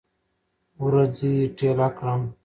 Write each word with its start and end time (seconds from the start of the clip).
ورځې 0.83 1.31
ټیله 1.57 1.87
کړم 1.97 2.21